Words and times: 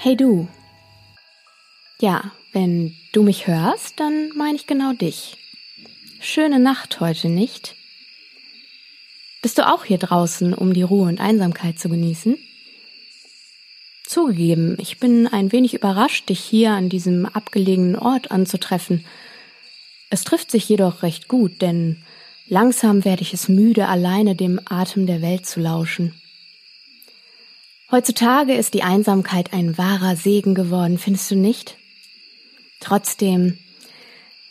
Hey 0.00 0.16
du. 0.16 0.46
Ja, 2.00 2.30
wenn 2.52 2.94
du 3.12 3.24
mich 3.24 3.48
hörst, 3.48 3.98
dann 3.98 4.30
meine 4.36 4.54
ich 4.54 4.68
genau 4.68 4.92
dich. 4.92 5.36
Schöne 6.20 6.60
Nacht 6.60 7.00
heute, 7.00 7.28
nicht? 7.28 7.74
Bist 9.42 9.58
du 9.58 9.66
auch 9.66 9.84
hier 9.84 9.98
draußen, 9.98 10.54
um 10.54 10.72
die 10.72 10.82
Ruhe 10.82 11.08
und 11.08 11.20
Einsamkeit 11.20 11.80
zu 11.80 11.88
genießen? 11.88 12.38
Zugegeben, 14.06 14.76
ich 14.80 15.00
bin 15.00 15.26
ein 15.26 15.50
wenig 15.50 15.74
überrascht, 15.74 16.28
dich 16.28 16.38
hier 16.38 16.70
an 16.70 16.88
diesem 16.88 17.26
abgelegenen 17.26 17.96
Ort 17.96 18.30
anzutreffen. 18.30 19.04
Es 20.10 20.22
trifft 20.22 20.52
sich 20.52 20.68
jedoch 20.68 21.02
recht 21.02 21.26
gut, 21.26 21.60
denn 21.60 22.04
langsam 22.46 23.04
werde 23.04 23.22
ich 23.22 23.34
es 23.34 23.48
müde, 23.48 23.88
alleine 23.88 24.36
dem 24.36 24.60
Atem 24.64 25.06
der 25.06 25.22
Welt 25.22 25.44
zu 25.44 25.58
lauschen. 25.58 26.14
Heutzutage 27.90 28.54
ist 28.54 28.74
die 28.74 28.82
Einsamkeit 28.82 29.54
ein 29.54 29.78
wahrer 29.78 30.14
Segen 30.14 30.54
geworden, 30.54 30.98
findest 30.98 31.30
du 31.30 31.36
nicht? 31.36 31.78
Trotzdem 32.80 33.56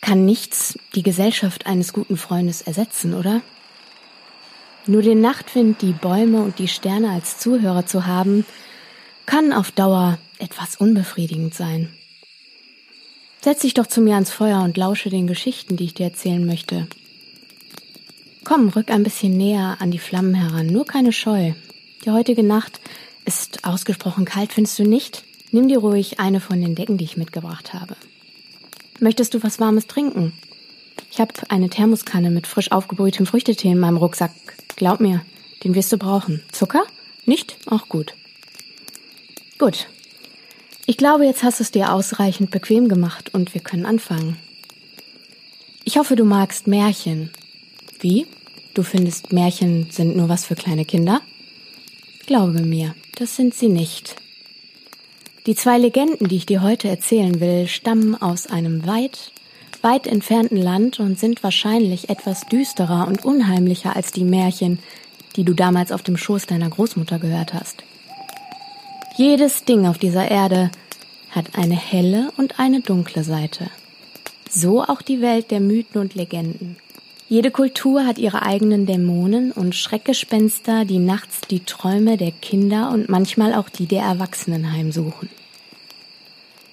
kann 0.00 0.24
nichts 0.24 0.76
die 0.96 1.04
Gesellschaft 1.04 1.66
eines 1.66 1.92
guten 1.92 2.16
Freundes 2.16 2.62
ersetzen, 2.62 3.14
oder? 3.14 3.42
Nur 4.86 5.02
den 5.02 5.20
Nachtwind, 5.20 5.82
die 5.82 5.92
Bäume 5.92 6.42
und 6.42 6.58
die 6.58 6.66
Sterne 6.66 7.10
als 7.10 7.38
Zuhörer 7.38 7.86
zu 7.86 8.06
haben, 8.06 8.44
kann 9.24 9.52
auf 9.52 9.70
Dauer 9.70 10.18
etwas 10.38 10.74
unbefriedigend 10.74 11.54
sein. 11.54 11.90
Setz 13.40 13.60
dich 13.60 13.74
doch 13.74 13.86
zu 13.86 14.00
mir 14.00 14.14
ans 14.14 14.32
Feuer 14.32 14.62
und 14.62 14.76
lausche 14.76 15.10
den 15.10 15.28
Geschichten, 15.28 15.76
die 15.76 15.84
ich 15.84 15.94
dir 15.94 16.06
erzählen 16.06 16.44
möchte. 16.44 16.88
Komm, 18.42 18.68
rück 18.70 18.90
ein 18.90 19.04
bisschen 19.04 19.36
näher 19.36 19.76
an 19.78 19.92
die 19.92 19.98
Flammen 20.00 20.34
heran, 20.34 20.66
nur 20.66 20.86
keine 20.86 21.12
Scheu. 21.12 21.52
Die 22.04 22.10
heutige 22.10 22.42
Nacht 22.42 22.80
ist 23.28 23.62
ausgesprochen 23.62 24.24
kalt, 24.24 24.54
findest 24.54 24.78
du 24.78 24.84
nicht? 24.84 25.22
Nimm 25.52 25.68
dir 25.68 25.80
ruhig 25.80 26.18
eine 26.18 26.40
von 26.40 26.62
den 26.62 26.74
Decken, 26.74 26.96
die 26.96 27.04
ich 27.04 27.18
mitgebracht 27.18 27.74
habe. 27.74 27.94
Möchtest 29.00 29.34
du 29.34 29.42
was 29.42 29.60
Warmes 29.60 29.86
trinken? 29.86 30.32
Ich 31.10 31.20
habe 31.20 31.34
eine 31.50 31.68
Thermoskanne 31.68 32.30
mit 32.30 32.46
frisch 32.46 32.72
aufgebrühtem 32.72 33.26
Früchtetee 33.26 33.68
in 33.68 33.78
meinem 33.78 33.98
Rucksack. 33.98 34.32
Glaub 34.76 35.00
mir, 35.00 35.20
den 35.62 35.74
wirst 35.74 35.92
du 35.92 35.98
brauchen. 35.98 36.42
Zucker? 36.52 36.84
Nicht? 37.26 37.58
Auch 37.66 37.90
gut. 37.90 38.14
Gut. 39.58 39.88
Ich 40.86 40.96
glaube, 40.96 41.26
jetzt 41.26 41.42
hast 41.42 41.60
du 41.60 41.64
es 41.64 41.70
dir 41.70 41.92
ausreichend 41.92 42.50
bequem 42.50 42.88
gemacht 42.88 43.34
und 43.34 43.52
wir 43.52 43.60
können 43.60 43.84
anfangen. 43.84 44.38
Ich 45.84 45.98
hoffe, 45.98 46.16
du 46.16 46.24
magst 46.24 46.66
Märchen. 46.66 47.30
Wie? 48.00 48.26
Du 48.72 48.82
findest 48.82 49.34
Märchen 49.34 49.90
sind 49.90 50.16
nur 50.16 50.30
was 50.30 50.46
für 50.46 50.54
kleine 50.54 50.86
Kinder? 50.86 51.20
Glaube 52.26 52.62
mir, 52.62 52.94
das 53.18 53.34
sind 53.34 53.54
sie 53.54 53.68
nicht. 53.68 54.16
Die 55.46 55.56
zwei 55.56 55.78
Legenden, 55.78 56.28
die 56.28 56.36
ich 56.36 56.46
dir 56.46 56.62
heute 56.62 56.88
erzählen 56.88 57.40
will, 57.40 57.66
stammen 57.66 58.14
aus 58.14 58.46
einem 58.46 58.86
weit, 58.86 59.32
weit 59.82 60.06
entfernten 60.06 60.58
Land 60.58 61.00
und 61.00 61.18
sind 61.18 61.42
wahrscheinlich 61.42 62.10
etwas 62.10 62.46
düsterer 62.46 63.08
und 63.08 63.24
unheimlicher 63.24 63.96
als 63.96 64.12
die 64.12 64.24
Märchen, 64.24 64.78
die 65.36 65.44
du 65.44 65.54
damals 65.54 65.90
auf 65.90 66.02
dem 66.02 66.16
Schoß 66.16 66.46
deiner 66.46 66.68
Großmutter 66.68 67.18
gehört 67.18 67.54
hast. 67.54 67.82
Jedes 69.16 69.64
Ding 69.64 69.86
auf 69.86 69.98
dieser 69.98 70.30
Erde 70.30 70.70
hat 71.30 71.58
eine 71.58 71.76
helle 71.76 72.30
und 72.36 72.60
eine 72.60 72.82
dunkle 72.82 73.24
Seite. 73.24 73.70
So 74.48 74.82
auch 74.84 75.02
die 75.02 75.20
Welt 75.20 75.50
der 75.50 75.60
Mythen 75.60 76.00
und 76.00 76.14
Legenden. 76.14 76.76
Jede 77.30 77.50
Kultur 77.50 78.06
hat 78.06 78.16
ihre 78.16 78.40
eigenen 78.40 78.86
Dämonen 78.86 79.52
und 79.52 79.74
Schreckgespenster, 79.74 80.86
die 80.86 80.98
nachts 80.98 81.42
die 81.42 81.60
Träume 81.60 82.16
der 82.16 82.32
Kinder 82.32 82.90
und 82.90 83.10
manchmal 83.10 83.52
auch 83.52 83.68
die 83.68 83.84
der 83.84 84.02
Erwachsenen 84.02 84.72
heimsuchen. 84.72 85.28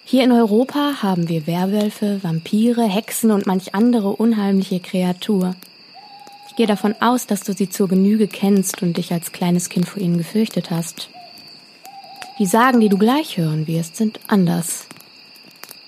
Hier 0.05 0.23
in 0.23 0.31
Europa 0.31 1.01
haben 1.01 1.27
wir 1.27 1.45
Werwölfe, 1.45 2.23
Vampire, 2.23 2.83
Hexen 2.83 3.31
und 3.31 3.45
manch 3.45 3.75
andere 3.75 4.15
unheimliche 4.15 4.79
Kreatur. 4.79 5.55
Ich 6.47 6.55
gehe 6.55 6.67
davon 6.67 6.95
aus, 7.01 7.27
dass 7.27 7.41
du 7.41 7.51
sie 7.51 7.69
zur 7.69 7.89
Genüge 7.89 8.29
kennst 8.29 8.81
und 8.81 8.95
dich 8.95 9.11
als 9.11 9.33
kleines 9.33 9.67
Kind 9.67 9.89
vor 9.89 10.01
ihnen 10.01 10.17
gefürchtet 10.17 10.71
hast. 10.71 11.09
Die 12.39 12.45
Sagen, 12.45 12.79
die 12.79 12.89
du 12.89 12.97
gleich 12.97 13.37
hören 13.37 13.67
wirst, 13.67 13.97
sind 13.97 14.21
anders, 14.27 14.87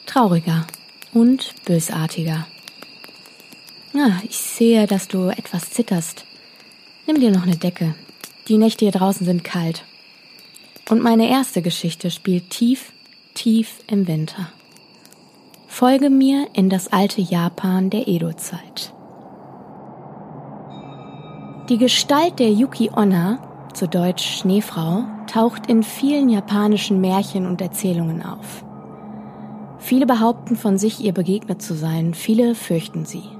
trauriger 0.05 0.67
und 1.13 1.53
bösartiger. 1.63 2.47
Ah, 3.99 4.21
ich 4.23 4.37
sehe, 4.37 4.85
dass 4.85 5.07
du 5.07 5.29
etwas 5.29 5.71
zitterst. 5.71 6.25
Nimm 7.07 7.19
dir 7.19 7.31
noch 7.31 7.43
eine 7.43 7.55
Decke. 7.55 7.95
Die 8.47 8.59
Nächte 8.59 8.85
hier 8.85 8.91
draußen 8.91 9.25
sind 9.25 9.43
kalt. 9.43 9.85
Und 10.87 11.01
meine 11.01 11.29
erste 11.29 11.63
Geschichte 11.63 12.11
spielt 12.11 12.51
tief, 12.51 12.91
tief 13.33 13.79
im 13.87 14.07
Winter. 14.07 14.49
Folge 15.67 16.11
mir 16.11 16.47
in 16.53 16.69
das 16.69 16.93
alte 16.93 17.21
Japan 17.21 17.89
der 17.89 18.07
Edo-Zeit. 18.07 18.93
Die 21.69 21.77
Gestalt 21.79 22.37
der 22.37 22.51
Yuki 22.51 22.91
Onna, 22.95 23.39
zu 23.73 23.87
Deutsch 23.87 24.39
Schneefrau, 24.39 25.05
taucht 25.25 25.67
in 25.67 25.81
vielen 25.81 26.29
japanischen 26.29 27.01
Märchen 27.01 27.47
und 27.47 27.61
Erzählungen 27.61 28.23
auf. 28.23 28.63
Viele 29.79 30.05
behaupten 30.05 30.55
von 30.55 30.77
sich, 30.77 31.03
ihr 31.03 31.13
begegnet 31.13 31.63
zu 31.63 31.73
sein, 31.73 32.13
viele 32.13 32.53
fürchten 32.53 33.05
sie. 33.05 33.36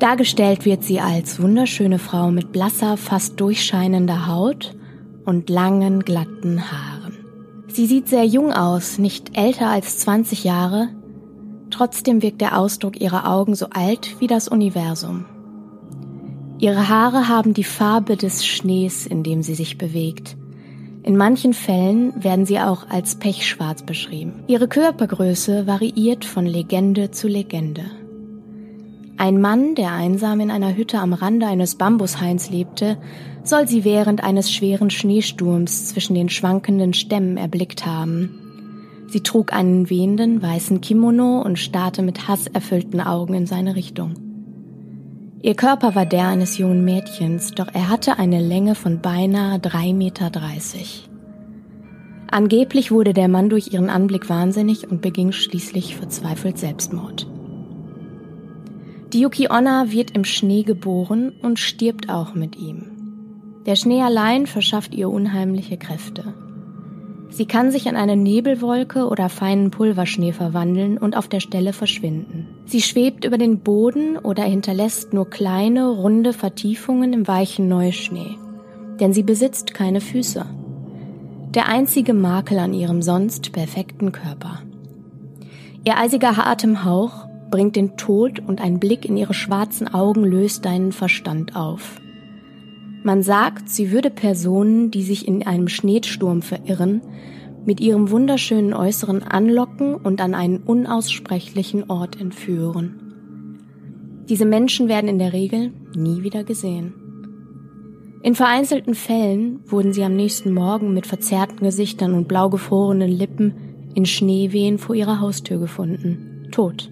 Dargestellt 0.00 0.64
wird 0.64 0.82
sie 0.82 0.98
als 0.98 1.42
wunderschöne 1.42 1.98
Frau 1.98 2.30
mit 2.30 2.52
blasser, 2.52 2.96
fast 2.96 3.38
durchscheinender 3.38 4.26
Haut 4.26 4.74
und 5.26 5.50
langen, 5.50 6.00
glatten 6.00 6.72
Haaren. 6.72 7.18
Sie 7.68 7.84
sieht 7.84 8.08
sehr 8.08 8.24
jung 8.24 8.50
aus, 8.50 8.96
nicht 8.96 9.36
älter 9.36 9.68
als 9.68 9.98
20 9.98 10.42
Jahre, 10.42 10.88
trotzdem 11.68 12.22
wirkt 12.22 12.40
der 12.40 12.58
Ausdruck 12.58 12.98
ihrer 12.98 13.30
Augen 13.30 13.54
so 13.54 13.66
alt 13.68 14.16
wie 14.20 14.26
das 14.26 14.48
Universum. 14.48 15.26
Ihre 16.58 16.88
Haare 16.88 17.28
haben 17.28 17.52
die 17.52 17.64
Farbe 17.64 18.16
des 18.16 18.46
Schnees, 18.46 19.06
in 19.06 19.22
dem 19.22 19.42
sie 19.42 19.54
sich 19.54 19.76
bewegt. 19.76 20.34
In 21.02 21.18
manchen 21.18 21.52
Fällen 21.52 22.24
werden 22.24 22.46
sie 22.46 22.58
auch 22.58 22.88
als 22.88 23.16
pechschwarz 23.16 23.82
beschrieben. 23.82 24.44
Ihre 24.46 24.66
Körpergröße 24.66 25.66
variiert 25.66 26.24
von 26.24 26.46
Legende 26.46 27.10
zu 27.10 27.28
Legende. 27.28 27.84
Ein 29.20 29.38
Mann, 29.38 29.74
der 29.74 29.92
einsam 29.92 30.40
in 30.40 30.50
einer 30.50 30.74
Hütte 30.74 30.98
am 30.98 31.12
Rande 31.12 31.46
eines 31.46 31.74
Bambushains 31.74 32.48
lebte, 32.48 32.96
soll 33.44 33.68
sie 33.68 33.84
während 33.84 34.24
eines 34.24 34.50
schweren 34.50 34.88
Schneesturms 34.88 35.88
zwischen 35.88 36.14
den 36.14 36.30
schwankenden 36.30 36.94
Stämmen 36.94 37.36
erblickt 37.36 37.84
haben. 37.84 39.04
Sie 39.08 39.20
trug 39.20 39.52
einen 39.52 39.90
wehenden 39.90 40.40
weißen 40.40 40.80
Kimono 40.80 41.42
und 41.42 41.58
starrte 41.58 42.00
mit 42.00 42.28
hasserfüllten 42.28 43.02
Augen 43.02 43.34
in 43.34 43.44
seine 43.44 43.76
Richtung. 43.76 44.14
Ihr 45.42 45.54
Körper 45.54 45.94
war 45.94 46.06
der 46.06 46.28
eines 46.28 46.56
jungen 46.56 46.82
Mädchens, 46.86 47.50
doch 47.50 47.68
er 47.74 47.90
hatte 47.90 48.18
eine 48.18 48.40
Länge 48.40 48.74
von 48.74 49.02
beinahe 49.02 49.58
drei 49.58 49.92
Meter. 49.92 50.30
dreißig. 50.30 51.10
Angeblich 52.30 52.90
wurde 52.90 53.12
der 53.12 53.28
Mann 53.28 53.50
durch 53.50 53.70
ihren 53.74 53.90
Anblick 53.90 54.30
wahnsinnig 54.30 54.90
und 54.90 55.02
beging 55.02 55.32
schließlich 55.32 55.94
verzweifelt 55.96 56.56
Selbstmord. 56.56 57.26
Die 59.12 59.22
Yuki 59.22 59.48
Onna 59.50 59.90
wird 59.90 60.12
im 60.12 60.24
Schnee 60.24 60.62
geboren 60.62 61.32
und 61.42 61.58
stirbt 61.58 62.08
auch 62.08 62.34
mit 62.34 62.56
ihm. 62.56 62.92
Der 63.66 63.74
Schnee 63.74 64.02
allein 64.02 64.46
verschafft 64.46 64.94
ihr 64.94 65.10
unheimliche 65.10 65.76
Kräfte. 65.76 66.32
Sie 67.28 67.46
kann 67.46 67.72
sich 67.72 67.86
in 67.86 67.96
eine 67.96 68.16
Nebelwolke 68.16 69.08
oder 69.08 69.28
feinen 69.28 69.72
Pulverschnee 69.72 70.32
verwandeln 70.32 70.96
und 70.96 71.16
auf 71.16 71.26
der 71.26 71.40
Stelle 71.40 71.72
verschwinden. 71.72 72.48
Sie 72.66 72.82
schwebt 72.82 73.24
über 73.24 73.36
den 73.36 73.60
Boden 73.60 74.16
oder 74.16 74.44
hinterlässt 74.44 75.12
nur 75.12 75.28
kleine, 75.28 75.88
runde 75.88 76.32
Vertiefungen 76.32 77.12
im 77.12 77.26
weichen 77.26 77.68
Neuschnee. 77.68 78.36
Denn 79.00 79.12
sie 79.12 79.24
besitzt 79.24 79.74
keine 79.74 80.00
Füße. 80.00 80.46
Der 81.54 81.68
einzige 81.68 82.14
Makel 82.14 82.58
an 82.60 82.74
ihrem 82.74 83.02
sonst 83.02 83.50
perfekten 83.52 84.12
Körper. 84.12 84.62
Ihr 85.84 85.98
eisiger 85.98 86.46
Atemhauch 86.46 87.29
bringt 87.50 87.76
den 87.76 87.96
Tod 87.96 88.38
und 88.38 88.60
ein 88.60 88.78
Blick 88.78 89.04
in 89.04 89.16
ihre 89.16 89.34
schwarzen 89.34 89.88
Augen 89.92 90.24
löst 90.24 90.64
deinen 90.64 90.92
Verstand 90.92 91.56
auf. 91.56 92.00
Man 93.02 93.22
sagt, 93.22 93.68
sie 93.68 93.92
würde 93.92 94.10
Personen, 94.10 94.90
die 94.90 95.02
sich 95.02 95.26
in 95.26 95.46
einem 95.46 95.68
Schneesturm 95.68 96.42
verirren, 96.42 97.00
mit 97.64 97.80
ihrem 97.80 98.10
wunderschönen 98.10 98.74
Äußeren 98.74 99.22
anlocken 99.22 99.94
und 99.94 100.20
an 100.20 100.34
einen 100.34 100.58
unaussprechlichen 100.58 101.90
Ort 101.90 102.20
entführen. 102.20 103.00
Diese 104.28 104.44
Menschen 104.44 104.88
werden 104.88 105.08
in 105.08 105.18
der 105.18 105.32
Regel 105.32 105.72
nie 105.94 106.22
wieder 106.22 106.44
gesehen. 106.44 106.94
In 108.22 108.34
vereinzelten 108.34 108.94
Fällen 108.94 109.60
wurden 109.66 109.92
sie 109.92 110.04
am 110.04 110.14
nächsten 110.14 110.52
Morgen 110.52 110.92
mit 110.92 111.06
verzerrten 111.06 111.60
Gesichtern 111.60 112.12
und 112.12 112.28
blau 112.28 112.50
gefrorenen 112.50 113.10
Lippen 113.10 113.54
in 113.94 114.04
Schneewehen 114.04 114.78
vor 114.78 114.94
ihrer 114.94 115.20
Haustür 115.20 115.58
gefunden, 115.58 116.48
tot. 116.52 116.90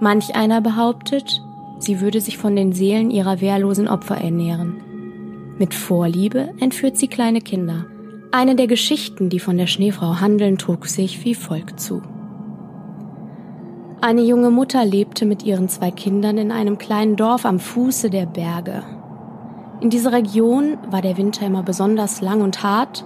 Manch 0.00 0.34
einer 0.34 0.60
behauptet, 0.60 1.42
sie 1.78 2.00
würde 2.00 2.20
sich 2.20 2.38
von 2.38 2.56
den 2.56 2.72
Seelen 2.72 3.10
ihrer 3.10 3.40
wehrlosen 3.40 3.88
Opfer 3.88 4.16
ernähren. 4.16 4.76
Mit 5.58 5.72
Vorliebe 5.72 6.50
entführt 6.58 6.96
sie 6.96 7.08
kleine 7.08 7.40
Kinder. 7.40 7.86
Eine 8.32 8.56
der 8.56 8.66
Geschichten, 8.66 9.28
die 9.28 9.38
von 9.38 9.56
der 9.56 9.68
Schneefrau 9.68 10.20
handeln, 10.20 10.58
trug 10.58 10.86
sich 10.86 11.24
wie 11.24 11.34
folgt 11.34 11.78
zu. 11.78 12.02
Eine 14.00 14.22
junge 14.22 14.50
Mutter 14.50 14.84
lebte 14.84 15.24
mit 15.24 15.44
ihren 15.44 15.68
zwei 15.68 15.90
Kindern 15.90 16.36
in 16.36 16.50
einem 16.50 16.76
kleinen 16.76 17.16
Dorf 17.16 17.46
am 17.46 17.60
Fuße 17.60 18.10
der 18.10 18.26
Berge. 18.26 18.82
In 19.80 19.90
dieser 19.90 20.12
Region 20.12 20.76
war 20.90 21.00
der 21.00 21.16
Winter 21.16 21.46
immer 21.46 21.62
besonders 21.62 22.20
lang 22.20 22.42
und 22.42 22.62
hart 22.62 23.04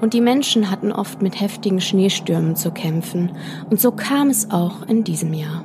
und 0.00 0.14
die 0.14 0.20
Menschen 0.20 0.70
hatten 0.70 0.92
oft 0.92 1.22
mit 1.22 1.40
heftigen 1.40 1.80
Schneestürmen 1.80 2.56
zu 2.56 2.72
kämpfen 2.72 3.32
und 3.70 3.80
so 3.80 3.92
kam 3.92 4.28
es 4.28 4.50
auch 4.50 4.82
in 4.88 5.04
diesem 5.04 5.32
Jahr. 5.32 5.64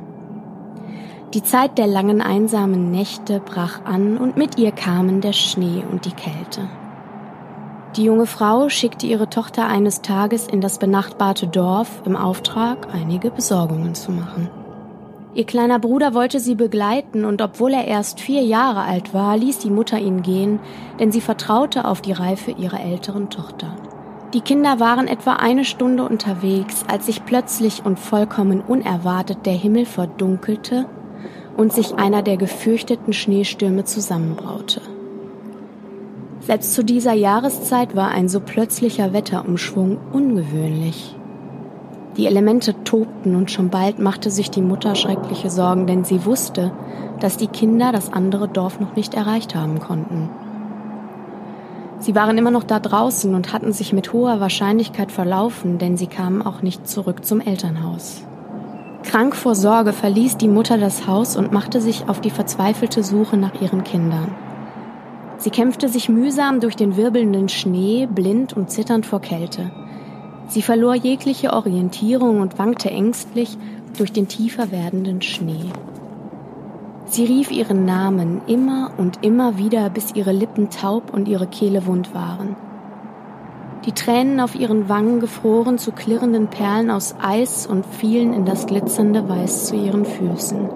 Die 1.33 1.41
Zeit 1.41 1.79
der 1.79 1.87
langen 1.87 2.21
einsamen 2.21 2.91
Nächte 2.91 3.39
brach 3.39 3.83
an 3.85 4.17
und 4.17 4.37
mit 4.37 4.59
ihr 4.59 4.71
kamen 4.71 5.19
der 5.19 5.33
Schnee 5.33 5.83
und 5.91 6.05
die 6.05 6.11
Kälte. 6.11 6.69
Die 7.95 8.03
junge 8.03 8.27
Frau 8.27 8.69
schickte 8.69 9.07
ihre 9.07 9.27
Tochter 9.27 9.67
eines 9.67 10.03
Tages 10.03 10.47
in 10.47 10.61
das 10.61 10.77
benachbarte 10.77 11.47
Dorf 11.47 12.03
im 12.05 12.15
Auftrag, 12.15 12.87
einige 12.93 13.31
Besorgungen 13.31 13.95
zu 13.95 14.11
machen. 14.11 14.47
Ihr 15.33 15.45
kleiner 15.45 15.79
Bruder 15.79 16.13
wollte 16.13 16.39
sie 16.39 16.53
begleiten 16.53 17.25
und 17.25 17.41
obwohl 17.41 17.73
er 17.73 17.87
erst 17.87 18.19
vier 18.19 18.43
Jahre 18.43 18.81
alt 18.81 19.15
war, 19.15 19.35
ließ 19.35 19.57
die 19.57 19.71
Mutter 19.71 19.97
ihn 19.97 20.21
gehen, 20.21 20.59
denn 20.99 21.11
sie 21.11 21.21
vertraute 21.21 21.85
auf 21.85 22.01
die 22.01 22.11
Reife 22.11 22.51
ihrer 22.51 22.79
älteren 22.79 23.31
Tochter. 23.31 23.75
Die 24.35 24.41
Kinder 24.41 24.79
waren 24.79 25.07
etwa 25.07 25.33
eine 25.33 25.65
Stunde 25.65 26.03
unterwegs, 26.03 26.83
als 26.87 27.07
sich 27.07 27.25
plötzlich 27.25 27.83
und 27.83 27.99
vollkommen 27.99 28.61
unerwartet 28.61 29.47
der 29.47 29.53
Himmel 29.53 29.85
verdunkelte 29.85 30.85
und 31.57 31.73
sich 31.73 31.95
einer 31.95 32.21
der 32.21 32.37
gefürchteten 32.37 33.13
Schneestürme 33.13 33.83
zusammenbraute. 33.85 34.81
Selbst 36.41 36.73
zu 36.73 36.83
dieser 36.83 37.13
Jahreszeit 37.13 37.95
war 37.95 38.09
ein 38.09 38.27
so 38.27 38.39
plötzlicher 38.41 39.13
Wetterumschwung 39.13 39.97
ungewöhnlich. 40.11 41.15
Die 42.17 42.27
Elemente 42.27 42.75
tobten 42.83 43.35
und 43.35 43.49
schon 43.49 43.69
bald 43.69 43.97
machte 43.97 44.29
sich 44.29 44.51
die 44.51 44.61
Mutter 44.61 44.95
schreckliche 44.95 45.49
Sorgen, 45.49 45.87
denn 45.87 46.03
sie 46.03 46.25
wusste, 46.25 46.71
dass 47.19 47.37
die 47.37 47.47
Kinder 47.47 47.91
das 47.91 48.11
andere 48.11 48.47
Dorf 48.47 48.79
noch 48.79 48.95
nicht 48.95 49.13
erreicht 49.13 49.55
haben 49.55 49.79
konnten. 49.79 50.29
Sie 51.99 52.13
waren 52.13 52.37
immer 52.37 52.51
noch 52.51 52.65
da 52.65 52.79
draußen 52.79 53.33
und 53.33 53.53
hatten 53.53 53.71
sich 53.71 53.93
mit 53.93 54.11
hoher 54.11 54.41
Wahrscheinlichkeit 54.41 55.11
verlaufen, 55.11 55.77
denn 55.77 55.95
sie 55.95 56.07
kamen 56.07 56.41
auch 56.41 56.61
nicht 56.61 56.85
zurück 56.85 57.23
zum 57.23 57.39
Elternhaus. 57.39 58.25
Krank 59.03 59.35
vor 59.35 59.53
Sorge 59.53 59.93
verließ 59.93 60.37
die 60.37 60.47
Mutter 60.47 60.77
das 60.77 61.07
Haus 61.07 61.35
und 61.35 61.51
machte 61.51 61.81
sich 61.81 62.07
auf 62.07 62.21
die 62.21 62.29
verzweifelte 62.29 63.03
Suche 63.03 63.37
nach 63.37 63.61
ihren 63.61 63.83
Kindern. 63.83 64.33
Sie 65.37 65.49
kämpfte 65.49 65.89
sich 65.89 66.09
mühsam 66.09 66.61
durch 66.61 66.75
den 66.75 66.95
wirbelnden 66.95 67.49
Schnee, 67.49 68.07
blind 68.07 68.53
und 68.53 68.71
zitternd 68.71 69.05
vor 69.05 69.19
Kälte. 69.19 69.71
Sie 70.47 70.61
verlor 70.61 70.95
jegliche 70.95 71.51
Orientierung 71.51 72.39
und 72.39 72.57
wankte 72.57 72.89
ängstlich 72.89 73.57
durch 73.97 74.11
den 74.11 74.27
tiefer 74.27 74.71
werdenden 74.71 75.21
Schnee. 75.21 75.65
Sie 77.05 77.25
rief 77.25 77.51
ihren 77.51 77.85
Namen 77.85 78.41
immer 78.47 78.91
und 78.97 79.23
immer 79.23 79.57
wieder, 79.57 79.89
bis 79.89 80.15
ihre 80.15 80.31
Lippen 80.31 80.69
taub 80.69 81.13
und 81.13 81.27
ihre 81.27 81.47
Kehle 81.47 81.85
wund 81.85 82.13
waren. 82.13 82.55
Die 83.85 83.91
Tränen 83.91 84.39
auf 84.39 84.55
ihren 84.55 84.87
Wangen 84.87 85.19
gefroren 85.19 85.77
zu 85.77 85.91
klirrenden 85.91 86.47
Perlen 86.47 86.89
aus 86.89 87.15
Eis 87.21 87.67
und 87.67 87.85
fielen 87.85 88.33
in 88.33 88.45
das 88.45 88.65
glitzernde 88.65 89.27
Weiß 89.27 89.65
zu 89.65 89.75
ihren 89.75 90.05
Füßen. 90.05 90.69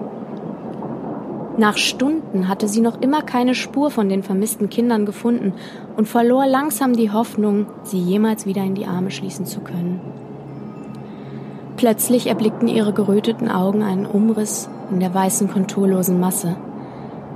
Nach 1.56 1.76
Stunden 1.76 2.48
hatte 2.48 2.68
sie 2.68 2.80
noch 2.80 3.00
immer 3.00 3.22
keine 3.22 3.54
Spur 3.54 3.90
von 3.90 4.08
den 4.08 4.22
vermissten 4.22 4.68
Kindern 4.68 5.06
gefunden 5.06 5.54
und 5.96 6.06
verlor 6.06 6.46
langsam 6.46 6.92
die 6.92 7.10
Hoffnung, 7.10 7.66
sie 7.82 7.98
jemals 7.98 8.46
wieder 8.46 8.62
in 8.62 8.74
die 8.74 8.86
Arme 8.86 9.10
schließen 9.10 9.46
zu 9.46 9.60
können. 9.60 10.00
Plötzlich 11.76 12.26
erblickten 12.26 12.68
ihre 12.68 12.92
geröteten 12.92 13.50
Augen 13.50 13.82
einen 13.82 14.04
Umriss 14.04 14.68
in 14.90 15.00
der 15.00 15.14
weißen, 15.14 15.48
konturlosen 15.50 16.20
Masse. 16.20 16.56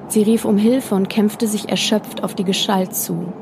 Sie 0.09 0.23
rief 0.23 0.45
um 0.45 0.59
Hilfe 0.59 0.95
und 0.95 1.09
kämpfte 1.09 1.47
sich 1.47 1.71
erschöpft 1.71 2.23
auf 2.23 2.35
die 2.35 2.45
Gestalt 2.45 2.95
zu. 2.95 3.33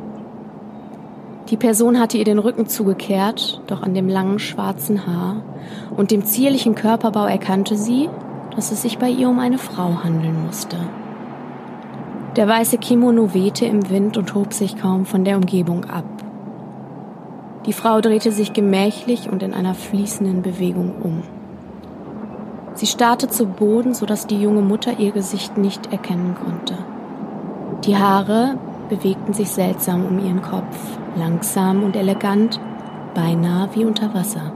Die 1.51 1.57
Person 1.57 1.99
hatte 1.99 2.17
ihr 2.17 2.25
den 2.25 2.39
Rücken 2.39 2.69
zugekehrt, 2.69 3.61
doch 3.67 3.83
an 3.83 3.93
dem 3.93 4.09
langen 4.09 4.39
schwarzen 4.39 5.05
Haar 5.07 5.43
und 5.97 6.13
dem 6.13 6.25
zierlichen 6.25 6.77
Körperbau 6.77 7.27
erkannte 7.27 7.77
sie, 7.77 8.09
dass 8.55 8.71
es 8.71 8.83
sich 8.83 8.99
bei 8.99 9.09
ihr 9.09 9.29
um 9.29 9.41
eine 9.41 9.59
Frau 9.59 10.05
handeln 10.05 10.47
musste. 10.47 10.77
Der 12.37 12.47
weiße 12.47 12.79
Kimono 12.79 13.35
wehte 13.35 13.67
im 13.67 13.91
Wind 13.91 14.17
und 14.17 14.33
hob 14.37 14.53
sich 14.53 14.77
kaum 14.77 15.05
von 15.07 15.25
der 15.25 15.37
Umgebung 15.37 15.87
ab. 15.87 16.05
Die 17.67 17.73
Frau 17.73 18.01
drehte 18.01 18.31
sich 18.31 18.53
gemächlich 18.53 19.29
und 19.29 19.43
in 19.43 19.53
einer 19.53 19.75
fließenden 19.75 20.43
Bewegung 20.43 20.95
um. 21.03 21.25
Sie 22.75 22.87
starrte 22.87 23.27
zu 23.27 23.47
Boden, 23.47 23.93
sodass 23.93 24.29
die 24.29 24.41
junge 24.41 24.63
Mutter 24.63 25.01
ihr 25.01 25.11
Gesicht 25.11 25.59
nicht 25.59 25.93
erkennen 25.93 26.37
konnte. 26.41 26.79
Die 27.85 27.97
Haare 27.97 28.55
bewegten 28.91 29.33
sich 29.33 29.49
seltsam 29.49 30.05
um 30.05 30.19
ihren 30.19 30.43
Kopf, 30.43 30.77
langsam 31.17 31.83
und 31.83 31.97
elegant, 31.97 32.61
beinahe 33.15 33.71
wie 33.75 33.87
unter 33.87 34.13
Wasser. 34.13 34.53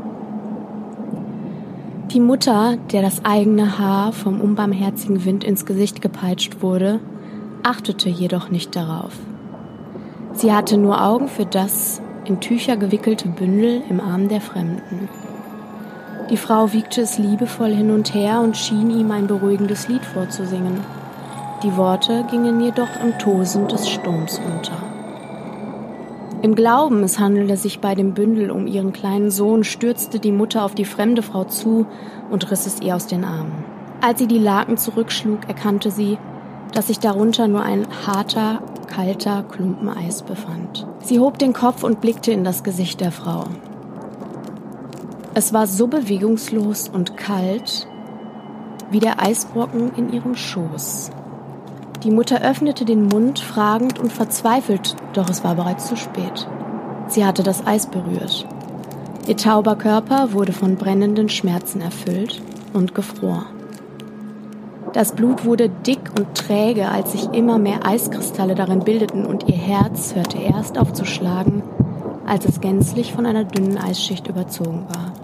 Die 2.12 2.20
Mutter, 2.20 2.76
der 2.92 3.02
das 3.02 3.24
eigene 3.24 3.78
Haar 3.78 4.12
vom 4.12 4.40
unbarmherzigen 4.40 5.24
Wind 5.24 5.42
ins 5.42 5.64
Gesicht 5.64 6.02
gepeitscht 6.02 6.62
wurde, 6.62 7.00
achtete 7.62 8.10
jedoch 8.10 8.50
nicht 8.50 8.76
darauf. 8.76 9.12
Sie 10.34 10.52
hatte 10.52 10.76
nur 10.76 11.02
Augen 11.02 11.28
für 11.28 11.46
das 11.46 12.02
in 12.24 12.40
Tücher 12.40 12.76
gewickelte 12.76 13.28
Bündel 13.28 13.82
im 13.88 14.00
Arm 14.00 14.28
der 14.28 14.40
Fremden. 14.40 15.08
Die 16.30 16.36
Frau 16.36 16.72
wiegte 16.72 17.02
es 17.02 17.18
liebevoll 17.18 17.74
hin 17.74 17.90
und 17.90 18.14
her 18.14 18.40
und 18.40 18.56
schien 18.56 18.90
ihm 18.90 19.10
ein 19.10 19.26
beruhigendes 19.26 19.88
Lied 19.88 20.04
vorzusingen. 20.04 20.80
Die 21.64 21.78
Worte 21.78 22.26
gingen 22.30 22.60
jedoch 22.60 23.00
im 23.02 23.18
Tosen 23.18 23.68
des 23.68 23.88
Sturms 23.88 24.38
unter. 24.38 24.76
Im 26.42 26.54
Glauben, 26.54 27.02
es 27.02 27.18
handelte 27.18 27.56
sich 27.56 27.80
bei 27.80 27.94
dem 27.94 28.12
Bündel 28.12 28.50
um 28.50 28.66
ihren 28.66 28.92
kleinen 28.92 29.30
Sohn, 29.30 29.64
stürzte 29.64 30.20
die 30.20 30.30
Mutter 30.30 30.62
auf 30.62 30.74
die 30.74 30.84
fremde 30.84 31.22
Frau 31.22 31.44
zu 31.44 31.86
und 32.30 32.50
riss 32.50 32.66
es 32.66 32.82
ihr 32.82 32.94
aus 32.94 33.06
den 33.06 33.24
Armen. 33.24 33.64
Als 34.02 34.18
sie 34.18 34.26
die 34.26 34.38
Laken 34.38 34.76
zurückschlug, 34.76 35.48
erkannte 35.48 35.90
sie, 35.90 36.18
dass 36.74 36.88
sich 36.88 36.98
darunter 36.98 37.48
nur 37.48 37.62
ein 37.62 37.86
harter, 38.06 38.60
kalter 38.86 39.42
Klumpen 39.44 39.88
Eis 39.88 40.22
befand. 40.22 40.86
Sie 41.00 41.18
hob 41.18 41.38
den 41.38 41.54
Kopf 41.54 41.82
und 41.82 42.02
blickte 42.02 42.30
in 42.30 42.44
das 42.44 42.62
Gesicht 42.62 43.00
der 43.00 43.10
Frau. 43.10 43.44
Es 45.32 45.54
war 45.54 45.66
so 45.66 45.86
bewegungslos 45.86 46.90
und 46.90 47.16
kalt 47.16 47.88
wie 48.90 49.00
der 49.00 49.22
Eisbrocken 49.22 49.92
in 49.96 50.12
ihrem 50.12 50.34
Schoß. 50.34 51.10
Die 52.04 52.10
Mutter 52.10 52.42
öffnete 52.42 52.84
den 52.84 53.06
Mund 53.06 53.38
fragend 53.38 53.98
und 53.98 54.12
verzweifelt, 54.12 54.94
doch 55.14 55.30
es 55.30 55.42
war 55.42 55.54
bereits 55.54 55.86
zu 55.86 55.96
spät. 55.96 56.46
Sie 57.06 57.24
hatte 57.24 57.42
das 57.42 57.66
Eis 57.66 57.86
berührt. 57.86 58.46
Ihr 59.26 59.38
tauber 59.38 59.74
Körper 59.76 60.34
wurde 60.34 60.52
von 60.52 60.76
brennenden 60.76 61.30
Schmerzen 61.30 61.80
erfüllt 61.80 62.42
und 62.74 62.94
gefror. 62.94 63.46
Das 64.92 65.12
Blut 65.12 65.46
wurde 65.46 65.70
dick 65.70 66.10
und 66.18 66.34
träge, 66.34 66.90
als 66.90 67.12
sich 67.12 67.32
immer 67.32 67.58
mehr 67.58 67.86
Eiskristalle 67.86 68.54
darin 68.54 68.80
bildeten 68.80 69.24
und 69.24 69.48
ihr 69.48 69.56
Herz 69.56 70.14
hörte 70.14 70.36
erst 70.36 70.76
auf 70.76 70.92
zu 70.92 71.06
schlagen, 71.06 71.62
als 72.26 72.44
es 72.44 72.60
gänzlich 72.60 73.14
von 73.14 73.24
einer 73.24 73.44
dünnen 73.44 73.78
Eisschicht 73.78 74.28
überzogen 74.28 74.84
war. 74.90 75.14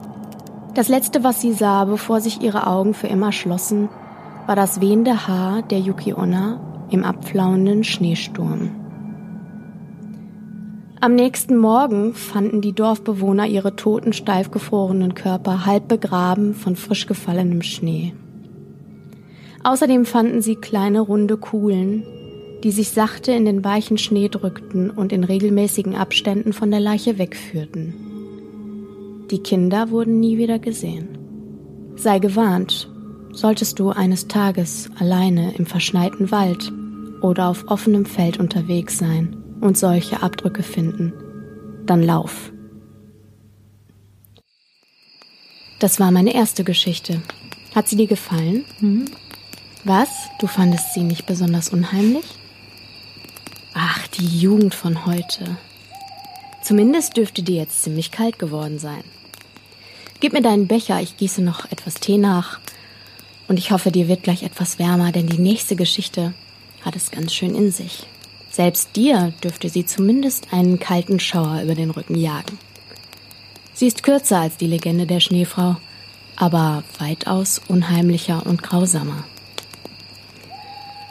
Das 0.73 0.89
Letzte, 0.89 1.25
was 1.25 1.43
sie 1.43 1.53
sah, 1.53 1.85
bevor 1.85 2.23
sich 2.23 2.41
ihre 2.41 2.67
Augen 2.67 2.95
für 2.95 3.07
immer 3.07 3.33
schlossen, 3.33 3.91
war 4.47 4.57
das 4.57 4.81
wehende 4.81 5.29
Haar 5.29 5.61
der 5.61 5.79
Yuki 5.79 6.15
Onna 6.15 6.59
im 6.91 7.05
abflauenden 7.05 7.85
Schneesturm. 7.85 8.71
Am 11.03 11.15
nächsten 11.15 11.57
Morgen 11.57 12.13
fanden 12.13 12.61
die 12.61 12.75
Dorfbewohner 12.75 13.47
ihre 13.47 13.75
toten, 13.75 14.13
steif 14.13 14.51
gefrorenen 14.51 15.15
Körper 15.15 15.65
halb 15.65 15.89
begraben 15.89 16.53
von 16.55 16.77
frisch 16.77 17.07
gefallenem 17.07 17.63
Schnee. 17.63 18.13
Außerdem 19.65 20.05
fanden 20.05 20.43
sie 20.43 20.57
kleine 20.57 21.01
runde 21.01 21.39
Kugeln, 21.39 22.05
die 22.63 22.71
sich 22.71 22.91
sachte 22.91 23.33
in 23.33 23.47
den 23.47 23.65
weichen 23.65 23.97
Schnee 23.97 24.29
drückten 24.29 24.91
und 24.91 25.13
in 25.13 25.25
regelmäßigen 25.25 25.95
Abständen 25.95 26.53
von 26.53 26.71
der 26.71 26.81
Leiche 26.81 27.17
wegführten. 27.17 27.95
Die 29.31 29.39
Kinder 29.39 29.91
wurden 29.91 30.21
nie 30.21 30.37
wieder 30.37 30.59
gesehen. 30.59 31.09
Sei 31.97 32.19
gewarnt, 32.19 32.91
solltest 33.33 33.79
du 33.79 33.89
eines 33.89 34.29
Tages 34.29 34.91
alleine 34.99 35.55
im 35.57 35.65
verschneiten 35.65 36.31
Wald 36.31 36.73
oder 37.21 37.49
auf 37.49 37.65
offenem 37.69 38.07
Feld 38.07 38.39
unterwegs 38.39 38.99
sein 38.99 39.37
und 39.61 39.77
solche 39.77 40.23
Abdrücke 40.23 40.63
finden, 40.63 41.13
dann 41.87 42.03
lauf. 42.03 42.53
Das 45.79 45.99
war 45.99 46.11
meine 46.11 46.35
erste 46.35 46.65
Geschichte. 46.65 47.23
Hat 47.75 47.89
sie 47.89 47.97
dir 47.97 48.07
gefallen? 48.07 48.65
Mhm. 48.81 49.07
Was? 49.85 50.11
Du 50.39 50.47
fandest 50.47 50.93
sie 50.93 51.03
nicht 51.03 51.25
besonders 51.27 51.71
unheimlich? 51.71 52.25
Ach, 53.73 54.07
die 54.09 54.27
Jugend 54.41 54.75
von 54.75 55.07
heute. 55.07 55.57
Zumindest 56.63 57.17
dürfte 57.17 57.43
dir 57.43 57.57
jetzt 57.57 57.83
ziemlich 57.83 58.11
kalt 58.11 58.39
geworden 58.39 58.79
sein. 58.79 59.03
Gib 60.21 60.35
mir 60.35 60.43
deinen 60.43 60.67
Becher, 60.67 61.01
ich 61.01 61.17
gieße 61.17 61.41
noch 61.41 61.71
etwas 61.73 61.95
Tee 61.95 62.19
nach. 62.19 62.61
Und 63.49 63.59
ich 63.59 63.71
hoffe, 63.71 63.91
dir 63.91 64.07
wird 64.07 64.23
gleich 64.23 64.43
etwas 64.43 64.79
wärmer, 64.79 65.13
denn 65.13 65.27
die 65.27 65.39
nächste 65.39 65.77
Geschichte 65.77 66.35
hat 66.83 66.97
es 66.97 67.11
ganz 67.11 67.33
schön 67.33 67.55
in 67.55 67.71
sich. 67.71 68.07
Selbst 68.51 68.97
dir 68.97 69.33
dürfte 69.43 69.69
sie 69.69 69.87
zumindest 69.87 70.53
einen 70.53 70.79
kalten 70.79 71.21
Schauer 71.21 71.63
über 71.63 71.75
den 71.75 71.91
Rücken 71.91 72.17
jagen. 72.17 72.59
Sie 73.75 73.87
ist 73.87 74.03
kürzer 74.03 74.41
als 74.41 74.57
die 74.57 74.67
Legende 74.67 75.07
der 75.07 75.21
Schneefrau, 75.21 75.77
aber 76.37 76.83
weitaus 76.99 77.61
unheimlicher 77.69 78.45
und 78.47 78.63
grausamer. 78.63 79.25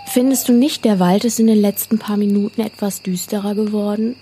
Findest 0.08 0.50
du 0.50 0.54
nicht, 0.54 0.86
der 0.86 1.00
Wald 1.00 1.24
ist 1.24 1.40
in 1.40 1.48
den 1.48 1.62
letzten 1.62 2.00
paar 2.00 2.18
Minuten 2.18 2.62
etwas 2.62 3.02
düsterer 3.02 3.56
geworden? 3.56 4.16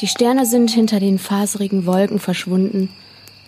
Die 0.00 0.08
Sterne 0.08 0.44
sind 0.44 0.70
hinter 0.70 0.98
den 1.00 1.18
faserigen 1.18 1.86
Wolken 1.86 2.18
verschwunden 2.18 2.88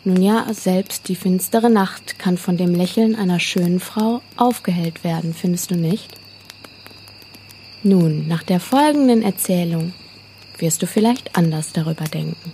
nun 0.05 0.21
ja, 0.21 0.53
selbst 0.53 1.09
die 1.09 1.15
finstere 1.15 1.71
Nacht 1.71 2.19
kann 2.19 2.37
von 2.37 2.57
dem 2.57 2.75
Lächeln 2.75 3.15
einer 3.15 3.39
schönen 3.39 3.79
Frau 3.79 4.21
aufgehellt 4.37 5.05
werden, 5.05 5.33
findest 5.33 5.71
du 5.71 5.77
nicht? 5.77 6.09
Nun, 7.85 8.29
nach 8.29 8.45
der 8.45 8.61
folgenden 8.61 9.23
Erzählung 9.23 9.93
wirst 10.59 10.83
du 10.83 10.87
vielleicht 10.87 11.37
anders 11.37 11.73
darüber 11.73 12.05
denken. 12.05 12.53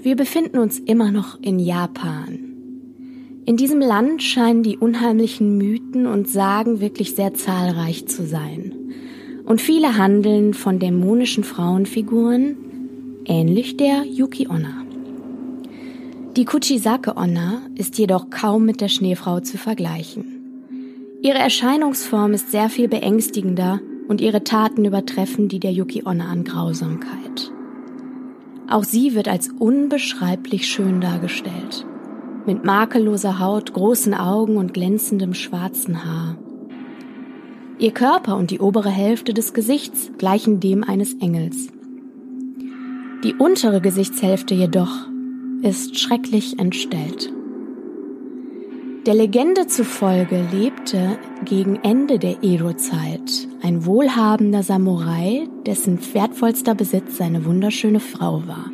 Wir 0.00 0.14
befinden 0.14 0.58
uns 0.58 0.78
immer 0.78 1.10
noch 1.10 1.40
in 1.40 1.58
Japan. 1.58 2.38
In 3.46 3.56
diesem 3.56 3.80
Land 3.80 4.22
scheinen 4.22 4.62
die 4.62 4.76
unheimlichen 4.76 5.56
Mythen 5.56 6.06
und 6.06 6.28
Sagen 6.28 6.80
wirklich 6.80 7.14
sehr 7.14 7.32
zahlreich 7.32 8.06
zu 8.06 8.26
sein. 8.26 8.74
Und 9.46 9.62
viele 9.62 9.96
handeln 9.96 10.52
von 10.52 10.78
dämonischen 10.78 11.42
Frauenfiguren, 11.42 12.56
ähnlich 13.24 13.78
der 13.78 14.04
Yuki 14.04 14.46
Onna. 14.48 14.84
Die 16.36 16.44
Kuchisake 16.44 17.16
Onna 17.16 17.62
ist 17.74 17.96
jedoch 17.96 18.28
kaum 18.28 18.66
mit 18.66 18.82
der 18.82 18.88
Schneefrau 18.88 19.40
zu 19.40 19.56
vergleichen. 19.56 20.37
Ihre 21.20 21.38
Erscheinungsform 21.38 22.32
ist 22.32 22.52
sehr 22.52 22.68
viel 22.68 22.86
beängstigender 22.86 23.80
und 24.06 24.20
ihre 24.20 24.44
Taten 24.44 24.84
übertreffen 24.84 25.48
die 25.48 25.58
der 25.58 25.72
Yuki 25.72 26.04
Onna 26.04 26.26
an 26.26 26.44
Grausamkeit. 26.44 27.52
Auch 28.68 28.84
sie 28.84 29.14
wird 29.14 29.26
als 29.26 29.48
unbeschreiblich 29.58 30.68
schön 30.68 31.00
dargestellt. 31.00 31.84
Mit 32.46 32.64
makelloser 32.64 33.40
Haut, 33.40 33.72
großen 33.72 34.14
Augen 34.14 34.56
und 34.56 34.72
glänzendem 34.72 35.34
schwarzen 35.34 36.04
Haar. 36.04 36.38
Ihr 37.80 37.90
Körper 37.90 38.36
und 38.36 38.52
die 38.52 38.60
obere 38.60 38.90
Hälfte 38.90 39.34
des 39.34 39.54
Gesichts 39.54 40.12
gleichen 40.18 40.60
dem 40.60 40.84
eines 40.84 41.14
Engels. 41.14 41.68
Die 43.24 43.34
untere 43.34 43.80
Gesichtshälfte 43.80 44.54
jedoch 44.54 45.08
ist 45.62 45.98
schrecklich 45.98 46.60
entstellt. 46.60 47.32
Der 49.08 49.14
Legende 49.14 49.66
zufolge 49.66 50.44
lebte 50.52 51.18
gegen 51.42 51.76
Ende 51.76 52.18
der 52.18 52.44
Edo-Zeit 52.44 53.48
ein 53.62 53.86
wohlhabender 53.86 54.62
Samurai, 54.62 55.48
dessen 55.64 55.98
wertvollster 56.12 56.74
Besitz 56.74 57.16
seine 57.16 57.46
wunderschöne 57.46 58.00
Frau 58.00 58.42
war. 58.46 58.70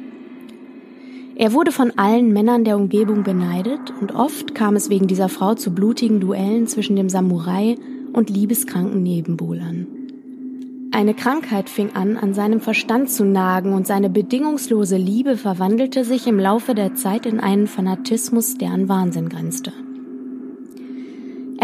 Er 1.36 1.52
wurde 1.52 1.70
von 1.70 1.92
allen 1.96 2.32
Männern 2.32 2.64
der 2.64 2.74
Umgebung 2.74 3.22
beneidet 3.22 3.78
und 4.00 4.12
oft 4.16 4.56
kam 4.56 4.74
es 4.74 4.90
wegen 4.90 5.06
dieser 5.06 5.28
Frau 5.28 5.54
zu 5.54 5.72
blutigen 5.72 6.18
Duellen 6.18 6.66
zwischen 6.66 6.96
dem 6.96 7.08
Samurai 7.08 7.76
und 8.12 8.28
liebeskranken 8.28 9.04
Nebenbuhlern. 9.04 9.86
Eine 10.90 11.14
Krankheit 11.14 11.70
fing 11.70 11.90
an, 11.94 12.16
an 12.16 12.34
seinem 12.34 12.60
Verstand 12.60 13.08
zu 13.08 13.24
nagen 13.24 13.72
und 13.72 13.86
seine 13.86 14.10
bedingungslose 14.10 14.96
Liebe 14.96 15.36
verwandelte 15.36 16.02
sich 16.02 16.26
im 16.26 16.40
Laufe 16.40 16.74
der 16.74 16.96
Zeit 16.96 17.24
in 17.24 17.38
einen 17.38 17.68
Fanatismus, 17.68 18.58
der 18.58 18.72
an 18.72 18.88
Wahnsinn 18.88 19.28
grenzte. 19.28 19.72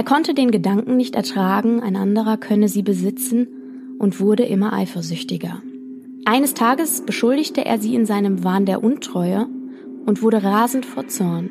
Er 0.00 0.04
konnte 0.04 0.32
den 0.32 0.50
Gedanken 0.50 0.96
nicht 0.96 1.14
ertragen, 1.14 1.82
ein 1.82 1.94
anderer 1.94 2.38
könne 2.38 2.68
sie 2.70 2.80
besitzen 2.80 3.46
und 3.98 4.18
wurde 4.18 4.44
immer 4.44 4.72
eifersüchtiger. 4.72 5.60
Eines 6.24 6.54
Tages 6.54 7.02
beschuldigte 7.02 7.66
er 7.66 7.78
sie 7.78 7.94
in 7.94 8.06
seinem 8.06 8.42
Wahn 8.42 8.64
der 8.64 8.82
Untreue 8.82 9.46
und 10.06 10.22
wurde 10.22 10.42
rasend 10.42 10.86
vor 10.86 11.08
Zorn. 11.08 11.50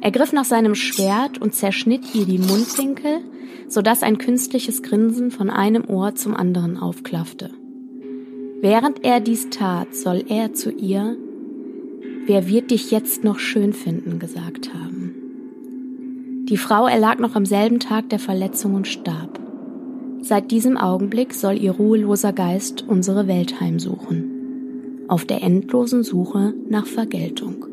Er 0.00 0.10
griff 0.10 0.32
nach 0.32 0.46
seinem 0.46 0.74
Schwert 0.74 1.40
und 1.40 1.54
zerschnitt 1.54 2.12
ihr 2.12 2.24
die 2.24 2.38
Mundwinkel, 2.38 3.20
sodass 3.68 4.02
ein 4.02 4.18
künstliches 4.18 4.82
Grinsen 4.82 5.30
von 5.30 5.48
einem 5.48 5.84
Ohr 5.88 6.16
zum 6.16 6.34
anderen 6.34 6.76
aufklaffte. 6.76 7.50
Während 8.60 9.04
er 9.04 9.20
dies 9.20 9.48
tat, 9.48 9.94
soll 9.94 10.24
er 10.26 10.54
zu 10.54 10.72
ihr, 10.72 11.16
wer 12.26 12.48
wird 12.48 12.72
dich 12.72 12.90
jetzt 12.90 13.22
noch 13.22 13.38
schön 13.38 13.72
finden, 13.74 14.18
gesagt 14.18 14.74
haben. 14.74 14.89
Die 16.50 16.58
Frau 16.58 16.86
erlag 16.86 17.18
noch 17.18 17.34
am 17.34 17.46
selben 17.46 17.80
Tag 17.80 18.10
der 18.10 18.18
Verletzung 18.18 18.74
und 18.74 18.86
starb. 18.86 19.40
Seit 20.20 20.50
diesem 20.50 20.76
Augenblick 20.76 21.32
soll 21.32 21.56
ihr 21.56 21.72
ruheloser 21.72 22.34
Geist 22.34 22.84
unsere 22.86 23.26
Welt 23.26 23.60
heimsuchen, 23.60 25.06
auf 25.08 25.24
der 25.24 25.42
endlosen 25.42 26.02
Suche 26.02 26.52
nach 26.68 26.86
Vergeltung. 26.86 27.64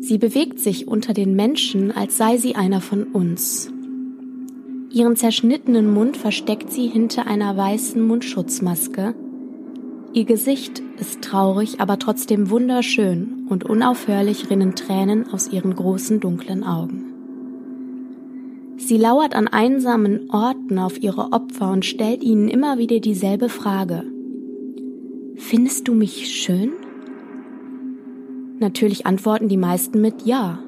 Sie 0.00 0.16
bewegt 0.16 0.58
sich 0.60 0.88
unter 0.88 1.12
den 1.12 1.36
Menschen, 1.36 1.92
als 1.92 2.16
sei 2.16 2.38
sie 2.38 2.54
einer 2.54 2.80
von 2.80 3.04
uns, 3.04 3.70
Ihren 4.94 5.16
zerschnittenen 5.16 5.92
Mund 5.92 6.16
versteckt 6.16 6.70
sie 6.70 6.86
hinter 6.86 7.26
einer 7.26 7.56
weißen 7.56 8.00
Mundschutzmaske. 8.00 9.16
Ihr 10.12 10.24
Gesicht 10.24 10.84
ist 11.00 11.20
traurig, 11.20 11.80
aber 11.80 11.98
trotzdem 11.98 12.48
wunderschön 12.48 13.44
und 13.48 13.64
unaufhörlich 13.64 14.50
rinnen 14.50 14.76
Tränen 14.76 15.32
aus 15.32 15.48
ihren 15.48 15.74
großen 15.74 16.20
dunklen 16.20 16.62
Augen. 16.62 17.03
Sie 18.86 18.98
lauert 18.98 19.34
an 19.34 19.48
einsamen 19.48 20.28
Orten 20.28 20.78
auf 20.78 21.02
ihre 21.02 21.32
Opfer 21.32 21.70
und 21.70 21.86
stellt 21.86 22.22
ihnen 22.22 22.48
immer 22.48 22.76
wieder 22.76 23.00
dieselbe 23.00 23.48
Frage. 23.48 24.04
Findest 25.36 25.88
du 25.88 25.94
mich 25.94 26.28
schön? 26.28 26.72
Natürlich 28.58 29.06
antworten 29.06 29.48
die 29.48 29.56
meisten 29.56 30.02
mit 30.02 30.26
Ja. 30.26 30.58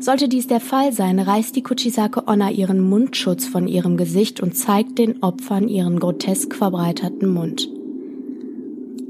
Sollte 0.00 0.28
dies 0.28 0.48
der 0.48 0.58
Fall 0.58 0.92
sein, 0.92 1.20
reißt 1.20 1.54
die 1.54 1.62
Kuchisake 1.62 2.26
Onna 2.26 2.50
ihren 2.50 2.80
Mundschutz 2.80 3.46
von 3.46 3.68
ihrem 3.68 3.96
Gesicht 3.96 4.40
und 4.40 4.56
zeigt 4.56 4.98
den 4.98 5.22
Opfern 5.22 5.68
ihren 5.68 6.00
grotesk 6.00 6.52
verbreiterten 6.52 7.28
Mund. 7.28 7.68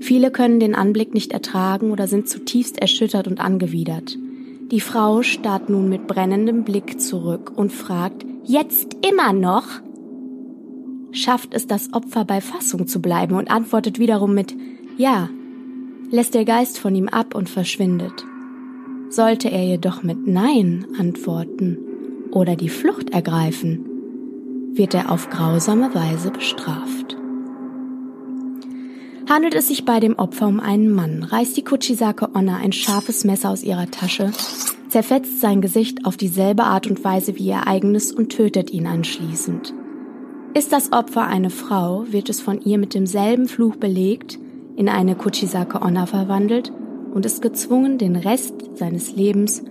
Viele 0.00 0.30
können 0.30 0.60
den 0.60 0.74
Anblick 0.74 1.14
nicht 1.14 1.32
ertragen 1.32 1.90
oder 1.90 2.06
sind 2.06 2.28
zutiefst 2.28 2.78
erschüttert 2.78 3.26
und 3.26 3.40
angewidert. 3.40 4.18
Die 4.70 4.80
Frau 4.80 5.22
starrt 5.22 5.68
nun 5.68 5.88
mit 5.88 6.06
brennendem 6.06 6.64
Blick 6.64 7.00
zurück 7.00 7.52
und 7.54 7.70
fragt, 7.70 8.24
jetzt 8.44 8.96
immer 9.06 9.32
noch? 9.32 9.64
Schafft 11.12 11.54
es 11.54 11.66
das 11.66 11.92
Opfer 11.92 12.24
bei 12.24 12.40
Fassung 12.40 12.86
zu 12.86 13.02
bleiben 13.02 13.36
und 13.36 13.50
antwortet 13.50 13.98
wiederum 13.98 14.34
mit 14.34 14.54
Ja, 14.96 15.28
lässt 16.10 16.34
der 16.34 16.44
Geist 16.44 16.78
von 16.78 16.94
ihm 16.94 17.08
ab 17.08 17.34
und 17.34 17.50
verschwindet. 17.50 18.24
Sollte 19.10 19.50
er 19.50 19.64
jedoch 19.64 20.02
mit 20.02 20.26
Nein 20.26 20.86
antworten 20.98 21.78
oder 22.30 22.56
die 22.56 22.68
Flucht 22.70 23.10
ergreifen, 23.10 23.84
wird 24.72 24.94
er 24.94 25.12
auf 25.12 25.30
grausame 25.30 25.94
Weise 25.94 26.30
bestraft. 26.30 27.13
Handelt 29.34 29.56
es 29.56 29.66
sich 29.66 29.84
bei 29.84 29.98
dem 29.98 30.16
Opfer 30.16 30.46
um 30.46 30.60
einen 30.60 30.92
Mann, 30.92 31.24
reißt 31.24 31.56
die 31.56 31.64
Kuchisake 31.64 32.28
Onna 32.36 32.58
ein 32.58 32.70
scharfes 32.70 33.24
Messer 33.24 33.50
aus 33.50 33.64
ihrer 33.64 33.90
Tasche, 33.90 34.30
zerfetzt 34.88 35.40
sein 35.40 35.60
Gesicht 35.60 36.06
auf 36.06 36.16
dieselbe 36.16 36.62
Art 36.62 36.86
und 36.86 37.02
Weise 37.02 37.34
wie 37.36 37.46
ihr 37.48 37.66
eigenes 37.66 38.12
und 38.12 38.28
tötet 38.28 38.70
ihn 38.70 38.86
anschließend. 38.86 39.74
Ist 40.54 40.70
das 40.70 40.92
Opfer 40.92 41.26
eine 41.26 41.50
Frau, 41.50 42.04
wird 42.12 42.30
es 42.30 42.40
von 42.40 42.60
ihr 42.60 42.78
mit 42.78 42.94
demselben 42.94 43.48
Fluch 43.48 43.74
belegt, 43.74 44.38
in 44.76 44.88
eine 44.88 45.16
Kuchisake 45.16 45.82
Onna 45.82 46.06
verwandelt 46.06 46.72
und 47.12 47.26
ist 47.26 47.42
gezwungen, 47.42 47.98
den 47.98 48.14
Rest 48.14 48.54
seines 48.76 49.16
Lebens 49.16 49.64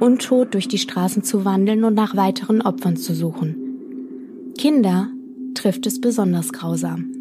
untot 0.00 0.54
durch 0.54 0.66
die 0.66 0.78
Straßen 0.78 1.22
zu 1.22 1.44
wandeln 1.44 1.84
und 1.84 1.94
nach 1.94 2.16
weiteren 2.16 2.62
Opfern 2.62 2.96
zu 2.96 3.14
suchen. 3.14 4.54
Kinder 4.58 5.06
trifft 5.54 5.86
es 5.86 6.00
besonders 6.00 6.52
grausam. 6.52 7.13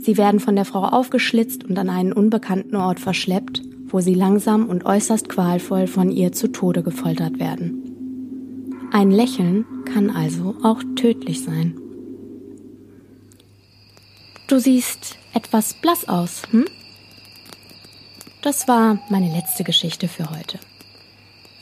Sie 0.00 0.16
werden 0.16 0.40
von 0.40 0.56
der 0.56 0.64
Frau 0.64 0.84
aufgeschlitzt 0.84 1.64
und 1.64 1.78
an 1.78 1.90
einen 1.90 2.12
unbekannten 2.12 2.76
Ort 2.76 3.00
verschleppt, 3.00 3.62
wo 3.86 4.00
sie 4.00 4.14
langsam 4.14 4.68
und 4.68 4.84
äußerst 4.84 5.28
qualvoll 5.28 5.86
von 5.86 6.10
ihr 6.10 6.32
zu 6.32 6.48
Tode 6.48 6.82
gefoltert 6.82 7.38
werden. 7.38 7.84
Ein 8.92 9.10
Lächeln 9.10 9.66
kann 9.84 10.10
also 10.10 10.56
auch 10.62 10.82
tödlich 10.96 11.42
sein. 11.42 11.78
Du 14.46 14.58
siehst 14.58 15.16
etwas 15.34 15.74
blass 15.74 16.08
aus, 16.08 16.42
hm? 16.50 16.64
Das 18.40 18.66
war 18.66 18.98
meine 19.10 19.34
letzte 19.34 19.64
Geschichte 19.64 20.08
für 20.08 20.30
heute. 20.30 20.58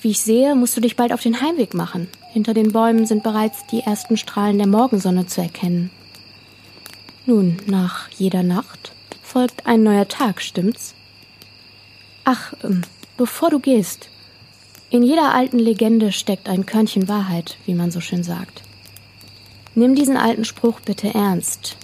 Wie 0.02 0.10
ich 0.10 0.20
sehe, 0.20 0.54
musst 0.54 0.76
du 0.76 0.80
dich 0.80 0.94
bald 0.94 1.12
auf 1.12 1.22
den 1.22 1.40
Heimweg 1.40 1.74
machen. 1.74 2.06
Hinter 2.32 2.54
den 2.54 2.70
Bäumen 2.70 3.06
sind 3.06 3.24
bereits 3.24 3.66
die 3.66 3.80
ersten 3.80 4.16
Strahlen 4.16 4.58
der 4.58 4.68
Morgensonne 4.68 5.26
zu 5.26 5.40
erkennen. 5.40 5.90
Nun, 7.28 7.56
nach 7.66 8.08
jeder 8.12 8.44
Nacht 8.44 8.92
folgt 9.20 9.66
ein 9.66 9.82
neuer 9.82 10.06
Tag, 10.06 10.40
stimmt's? 10.40 10.94
Ach, 12.24 12.52
ähm, 12.62 12.82
bevor 13.16 13.50
du 13.50 13.58
gehst, 13.58 14.08
in 14.90 15.02
jeder 15.02 15.34
alten 15.34 15.58
Legende 15.58 16.12
steckt 16.12 16.48
ein 16.48 16.66
Körnchen 16.66 17.08
Wahrheit, 17.08 17.58
wie 17.66 17.74
man 17.74 17.90
so 17.90 18.00
schön 18.00 18.22
sagt. 18.22 18.62
Nimm 19.74 19.96
diesen 19.96 20.16
alten 20.16 20.44
Spruch 20.44 20.78
bitte 20.78 21.12
ernst. 21.14 21.76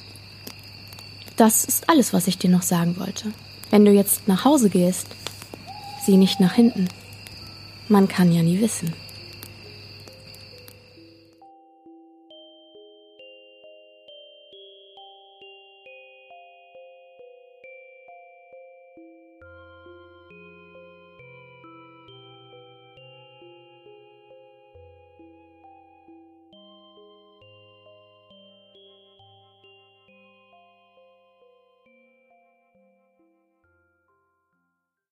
Das 1.37 1.65
ist 1.65 1.89
alles, 1.89 2.13
was 2.13 2.29
ich 2.29 2.39
dir 2.39 2.51
noch 2.51 2.63
sagen 2.63 2.97
wollte. 3.01 3.33
Wenn 3.71 3.85
du 3.85 3.91
jetzt 3.91 4.29
nach 4.29 4.45
Hause 4.45 4.71
gehst, 4.71 5.09
sieh 6.07 6.17
nicht 6.17 6.39
nach 6.39 6.53
hinten. 6.53 6.87
Man 7.89 8.07
kann 8.07 8.33
ja 8.33 8.43
nie 8.43 8.61
wissen. 8.61 8.93